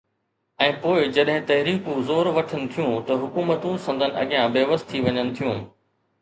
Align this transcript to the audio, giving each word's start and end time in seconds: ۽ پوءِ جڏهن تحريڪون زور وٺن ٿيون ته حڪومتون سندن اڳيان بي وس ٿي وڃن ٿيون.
۽ 0.67 0.69
پوءِ 0.85 1.03
جڏهن 1.17 1.43
تحريڪون 1.51 1.99
زور 2.07 2.29
وٺن 2.37 2.63
ٿيون 2.77 2.97
ته 3.11 3.19
حڪومتون 3.25 3.79
سندن 3.85 4.17
اڳيان 4.23 4.57
بي 4.57 4.65
وس 4.73 4.89
ٿي 4.95 5.05
وڃن 5.05 5.31
ٿيون. 5.39 5.63